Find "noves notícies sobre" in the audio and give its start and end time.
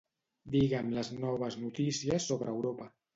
1.25-2.51